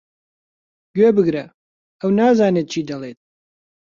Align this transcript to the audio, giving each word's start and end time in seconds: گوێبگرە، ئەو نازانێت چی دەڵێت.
گوێبگرە، 0.95 1.43
ئەو 2.01 2.09
نازانێت 2.19 2.67
چی 2.71 2.81
دەڵێت. 2.89 3.19